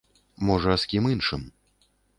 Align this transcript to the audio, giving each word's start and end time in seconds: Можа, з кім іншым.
Можа, 0.49 0.71
з 0.85 0.89
кім 0.95 1.03
іншым. 1.13 1.47